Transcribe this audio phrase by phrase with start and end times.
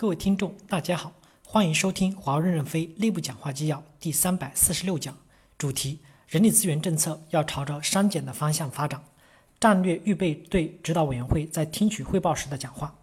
[0.00, 1.12] 各位听众，大家好，
[1.46, 5.14] 欢迎收听华为任正非内部讲话纪要第三百四十六讲，
[5.58, 9.04] 主题：人力资源政策要朝着删减的方向发展。
[9.60, 12.94] 战略预备队指导委员会在听取汇报时的讲话。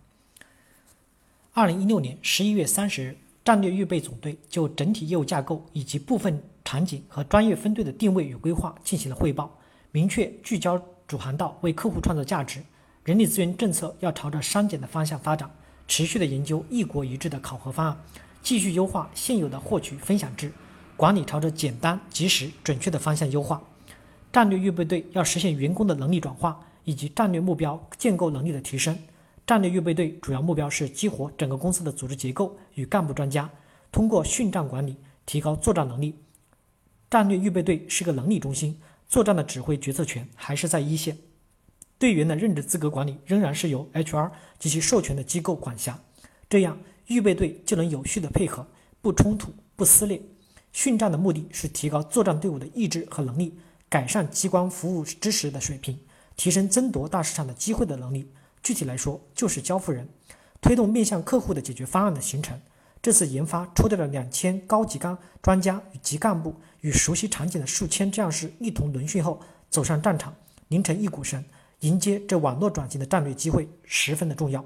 [1.54, 9.56] 二零一六年十一月三十日，战略预备总队就整体业务架构以及部分场景和专业分队的定位与规划进行了汇报，
[9.92, 12.64] 明确聚焦主航道，为客户创造价值。
[13.04, 15.48] 人力资源政策要朝着删减的方向发展。
[15.88, 17.98] 持续的研究一国一制的考核方案，
[18.44, 20.52] 继续优化现有的获取分享制
[20.96, 23.62] 管理，朝着简单、及时、准确的方向优化。
[24.32, 28.98] 战略预备队要实现员工的能力转化以及战略目标建构能力的提升。
[29.46, 33.50] 战略预备队主要目标是激活整个公司的组织结构与干部专家，
[33.92, 36.16] 通过训战管理提高作战能力。
[37.10, 41.18] 战略预备队是个能力中心，作战的指挥决策权还是在一线。
[42.00, 46.00] 队员的任职资格管理仍然是由 HR 及其授权的机构管辖，
[46.50, 48.68] 这样预备队就能有序的配合，
[49.02, 50.22] 不冲突、不撕裂。
[50.72, 53.58] 训战的目的是提高作战队伍的意志和能力，
[53.90, 55.98] 改善机关服务知识的水平，
[56.36, 58.32] 提升争夺大市场的机会的能力。
[58.62, 60.08] 具体来说，就是交付人，
[60.62, 62.60] 推动面向客户的解决方案的形成。
[63.02, 70.36] 这次研发抽调了两千高级干专家与级干部，与熟悉场景的数千战士一同轮训后，走上战场，
[70.68, 71.44] 拧成一股绳。
[71.82, 74.66] 迎接这网络转型的战略机会十分的重要。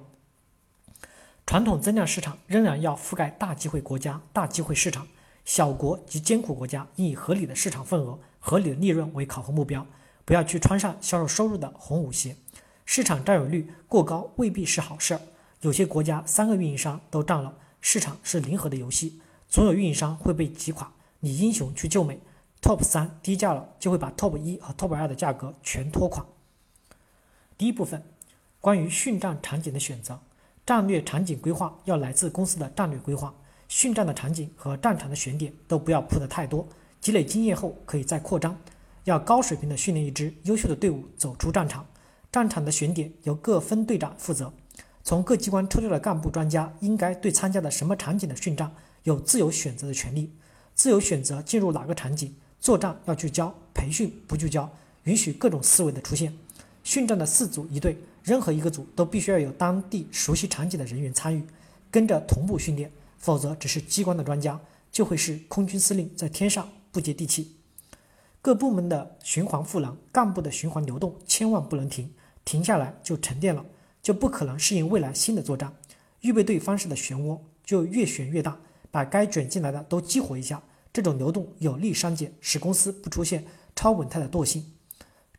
[1.46, 5.08] 传统增量市场仍然要覆盖大机会国家、大机会市场，
[5.44, 9.86] 小国及艰苦国家应以合理的市场份额、合理的利润为考核目标，
[10.24, 12.38] 不要去穿上销售收入的红舞鞋。
[12.86, 15.22] 市场占有率过高未必是好事儿，
[15.62, 20.92] 有些国家三个运营商都占了，市场是零和的游戏，总有运营商会被挤垮。
[21.20, 22.20] 你英雄去救美
[22.62, 26.26] ，Top 三低价了，就会把 Top 一和 Top 二的价格全拖垮。
[27.62, 28.02] 第一部分，
[28.60, 30.20] 关于训战场景的选择，
[30.66, 33.32] 战略场景规划要来自公司的战略规划。
[33.68, 36.68] 训战的场景和战场的选点都不要铺得太多，
[37.00, 38.58] 积累经验后可以再扩张。
[39.04, 41.86] 要高水平的训练一支优秀的队伍走出战场。
[42.32, 44.52] 战场的选点由各分队长负责。
[45.04, 48.74] 从各机关抽调的干部专家应该对参加的什么场景的训战
[49.04, 50.34] 有自由选择的权利，
[50.74, 54.68] 自由选择进入哪个场景作战要聚焦，培训不聚焦，
[55.04, 56.36] 允许各种思维的出现。
[56.84, 61.44] 训战的四组一队，任何一个组都必须要有当地熟悉场景的人员参与，
[61.90, 64.60] 跟着同步训练，否则只是机关的专家，
[64.92, 67.56] 就会是空军司令在天上不接地气。
[68.42, 72.12] 各部门的循环赋能，干部的循环流动千万不能停，
[72.44, 73.64] 停下来就沉淀了，
[74.02, 75.72] 就不可能适应未来新的作战。
[76.22, 78.60] 预备队方式的漩涡就越旋越大，
[78.90, 80.62] 把该卷进来的都激活一下，
[80.92, 84.66] 这种流动有利删减，使公司不出现超稳态的惰性。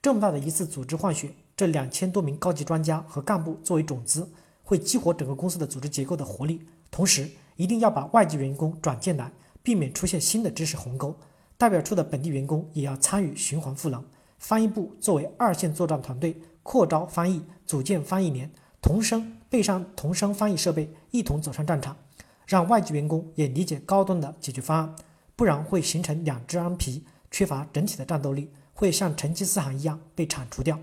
[0.03, 4.29] 这么大的一次组织换血，这两千多名高级专家和干部作为种子，
[4.65, 6.61] 会激活整个公司的组织结构的活力。
[6.91, 9.31] 同时，一定要把外籍员工转进来，
[9.63, 11.17] 避免出现新的知识鸿沟。
[11.57, 14.05] 代表处的本地员工也要参与循环赋能。
[14.39, 21.97] 翻译部作为二线作战团队，扩招翻译，组建翻译连，同声备上同声翻译设备，一同走上战场，
[22.45, 24.97] 让外籍员工也理解高端的解决方案，
[25.37, 28.51] 不然会形成两只羊皮，缺乏整体的战斗力。
[28.83, 30.77] 会像成吉思汗一样被铲除掉。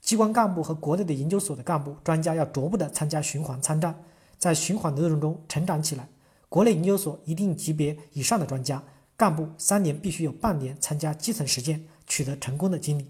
[0.00, 3.94] 机关干部和国内的研究所的干部专家要逐步的参加循环参战，
[4.38, 6.08] 在循环的过程中成长起来。
[6.48, 8.82] 国内研究所一定级别以上的专家
[9.18, 13.06] 干部三年必须有半年参加基层实践，取得成功的经历。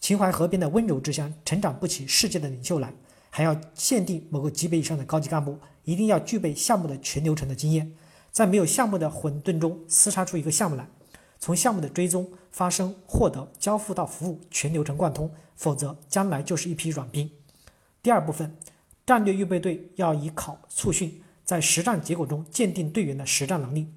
[0.00, 2.90] 秦淮河边的温柔之乡成长不起世界的领袖来，
[3.28, 7.92] 还要限定某个级别以上的高级干部一定要具备项目的全流程的经验，
[8.30, 10.88] 在没有项目的混沌中厮杀出一个项目来。
[11.44, 17.28] 从项目的追踪、发生、获得、交付到服务全流程贯通，否则将来就是一批软兵。
[18.00, 18.56] 第二部分，
[19.04, 23.88] 战略预备队要以考促训，在实战结果中鉴定队员的实战能力。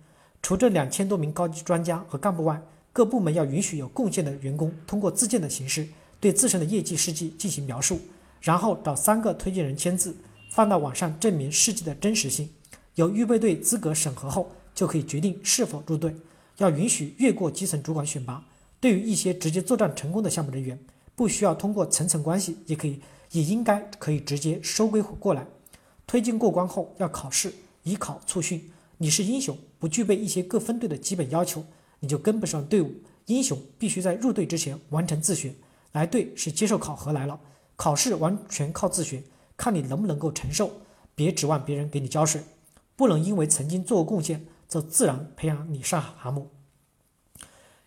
[0.42, 2.60] 除这两千多名高级专家和干部外，
[2.92, 5.88] 各部门要允许有贡献的员工通过自荐的形式
[6.20, 8.00] 对自身的业绩事迹进行描述，
[8.42, 10.18] 然后找三个推荐人签字，
[10.50, 12.50] 放到网上证明事迹的真实性。
[12.96, 16.16] 有预备队资格审核后，就可以决定是否入队。
[16.58, 18.46] 要允许越过基层主管选拔，
[18.80, 20.80] 对于一些直接作战成功的项目人员，
[21.16, 25.46] 不需要通过层层关系，也可以，也应该可以直接收归过来。
[26.08, 27.54] 推进过关后要考试，
[27.84, 28.72] 以考促训。
[28.98, 31.66] 你是英雄，不具备一些各分队的基本要求，
[32.00, 32.94] 你就跟不上队伍。
[33.26, 35.54] 英雄必须在入队之前完成自学，
[35.92, 37.40] 来队是接受考核来了，
[37.76, 39.24] 考试完全靠自学，
[39.58, 40.72] 看你能不能够承受。
[41.16, 42.42] 别指望别人给你浇水，
[42.96, 44.46] 不能因为曾经做过贡献。
[44.68, 46.52] 则自然培养你上航母。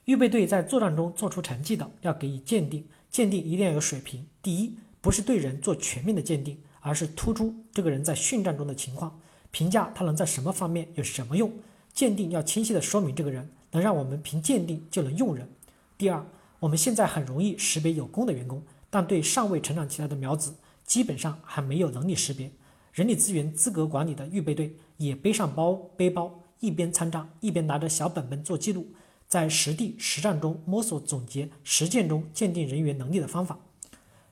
[0.04, 4.26] 预备队在作战中做出成绩的，要给予鉴定，鉴定一定要有水平。
[4.42, 9.20] 第一，不是对人做全面的鉴定，而是突出这个人在训战中的情况，
[9.50, 11.52] 评价他能在什么方面有什么用。
[11.92, 15.48] 鉴定要清晰地说明这个人，能让我们凭鉴定就能用人。
[15.98, 16.24] 第二，
[16.60, 20.54] 我们现在很容易识别有功的员工，但对尚未成长起来的苗子，
[20.86, 22.50] 基本上还没有能力识别。
[22.94, 28.86] 人力资源资格管理的预备队也背上包背包，一边参战，一边拿着小本本做记录，
[29.26, 33.58] 在实地实战中摸索总结实践中鉴定人员能力的方法。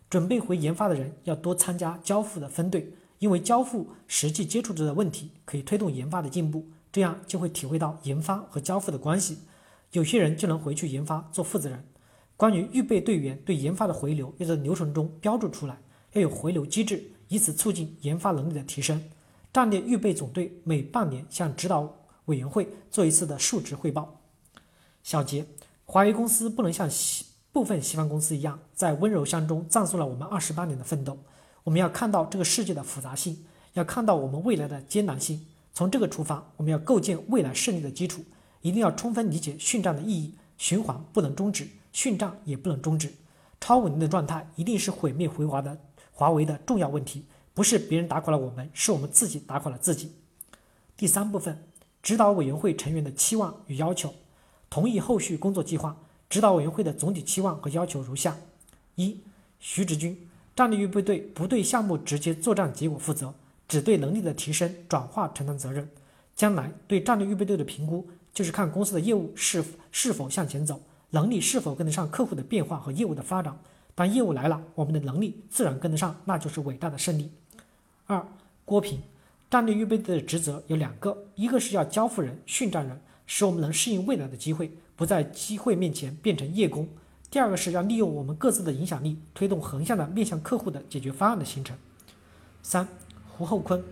[0.08, 6.67] 准备回研发的人要多参加交付的分队，因为交付实际接触着的问题可以推动研发的进步。
[6.93, 9.38] 这样就会体会到研发和交付的关系，
[9.93, 11.84] 有些人就能回去研发做负责人。
[12.38, 15.78] 关于预备队员对研发的回流，要在流程中标注出来，
[16.14, 19.02] 要有回流机制，以此促进研发能力的提升。
[19.52, 21.94] 战略预备总队每半年向指导
[22.26, 24.20] 委员会做一次的述职汇报。
[25.02, 25.44] 小结：
[25.84, 31.19] 华为公司不能像西部分西方公司一样，在温柔乡中葬送了我们二十八年的奋斗。
[31.64, 35.46] 我们要看到这个世界的复杂性，要看到我们未来的艰难性。
[35.73, 38.25] 从这个出发，我们要构建未来胜利的基础，
[38.61, 40.34] 一定要充分理解训战的意义。
[40.58, 43.12] 循环不能终止，训战也不能终止。
[43.61, 45.78] 超稳定的状态一定是毁灭回华的
[46.12, 50.12] 华为的重要问题，不是别人打垮了我们，是我们自己打垮了自己。
[50.96, 51.62] 第三部分，
[52.06, 54.14] 指导委员会成员的期望与要求，
[54.70, 55.97] 同意后续工作计划。
[56.31, 58.37] 指导委员会的总体期望和要求如下：
[58.94, 59.19] 一，
[59.58, 60.17] 徐直军，
[60.55, 63.35] 战略预备队不对项目直接作战结果负责。
[63.67, 65.91] 只对能力的提升转化承担责任，
[66.37, 70.81] 将来对战略预备队的评估，就是看公司的业务是是否向前走，
[71.11, 73.59] 能力是否跟得上客户的变化和业务的发展。
[73.97, 77.32] 当业务来了，我们的能力自然跟得上，那就是伟大的胜利。
[78.06, 78.25] 二，
[78.64, 79.00] 郭平，
[79.50, 86.84] 战略预备队的职责有两个，一个是要交付人、训战人，使我们能适应未来的机会，不在机会面前变成叶公；
[87.31, 91.76] 第二个是要利用我们各自的影响力，推动横向的面向客户的解决方案的形成。
[92.62, 92.87] 三。
[93.38, 93.84] 胡厚坤，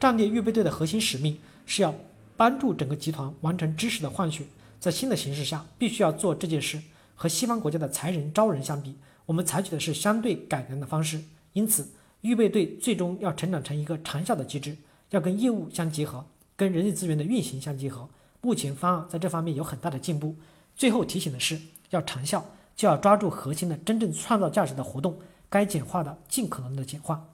[0.00, 1.94] 战略预备队的核心使命是要
[2.36, 4.42] 帮助整个集团完成知识的换血。
[4.80, 6.80] 在新的形势下，必须要做这件事。
[7.14, 11.20] 和西方国家的裁人招人相比，我们采取的是相对改良的方式。
[11.52, 11.88] 因此，
[12.22, 14.76] 预备队最终要成长成一个长效的机制，
[15.10, 16.26] 要跟业务相结合，
[16.56, 18.08] 跟人力资源的运行相结合。
[18.40, 20.36] 目前方案在这方面有很大的进步。
[20.76, 21.60] 最后提醒的是，
[21.90, 22.44] 要长效，
[22.76, 25.18] 就要抓住核心的真正创造价值的活动，
[25.48, 27.28] 该简化的尽可能的简化。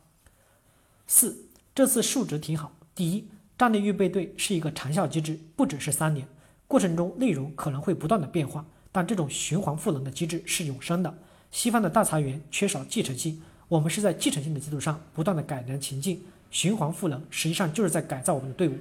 [1.06, 1.44] 四。
[1.76, 2.71] 这次述职挺好。
[2.94, 3.29] 第一，
[3.59, 6.25] 战略预备队是一个长效机制，不只是三年，
[6.69, 11.12] 过程中内容可能会不断的变化，但这种循环赋能的机制是永生的。
[11.50, 16.25] 西方的大裁员缺少继承性，我们是在继承性的基础上不断的改良情境，
[16.55, 18.75] 循环赋能实际上就是在改造我们的队伍。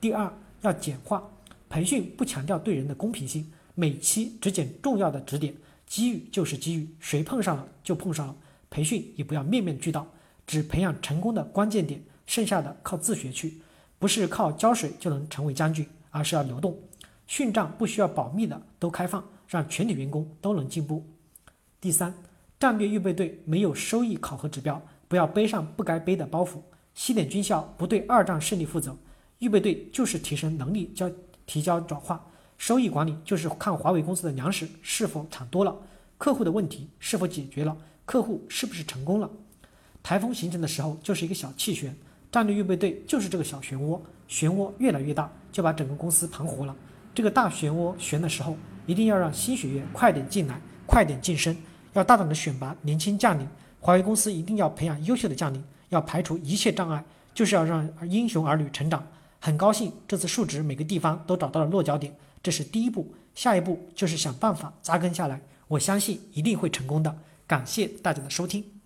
[0.00, 0.32] 第二，
[0.62, 1.22] 要简化
[1.68, 5.54] 培训，不强调对人的公平性，每期只捡重要的指点，
[5.86, 8.34] 机遇就是机遇，谁碰上了就碰上了。
[8.70, 10.06] 培训也不要面面俱到，
[10.46, 12.02] 只培养成功的关键点。
[12.24, 13.60] 剩下的靠自学去，
[13.98, 16.74] 不是靠浇水就能成为将军，而是要流动。
[17.26, 21.04] 训战不需要保密的，都开放，让全体员工都能进步。
[21.82, 22.14] 第三，
[22.58, 26.60] 战略预备队没有收益考核指标，不要背上不该背的包袱。
[26.94, 28.96] 西点军校不对二战胜利负责，
[29.38, 31.10] 预备队就是提升能力交
[31.46, 32.24] 提交转化，
[32.58, 35.74] 收益管理就是看华为公司的粮食是否产多了，
[36.18, 39.30] 客户的问题是否解决了，客户是不是成功了。
[40.02, 41.94] 台风形成的时候就是一个小气旋。
[42.32, 46.76] 战略预备队就是这个小漩涡，漩涡越来越大，就把整个公司盘活了。
[47.12, 51.56] 这个大漩涡旋的时候，一定要让新血液快点进来，快点晋升，
[51.92, 53.48] 要大胆的选拔年轻将领。
[53.80, 59.06] 华为公司一定要培养优秀的将领，要排除一切障碍，就是要让英雄儿女成长。
[59.38, 65.40] 很高兴这次述职每个地方都找到了落脚点，这是第一步，下一步就是想办法扎根下来。
[65.68, 67.16] 我相信一定会成功的。
[67.46, 68.79] 感谢大家的收听。